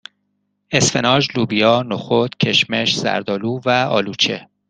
[0.71, 4.47] اسفناج لوبیا نخود کشمش زردآلو و آلوچه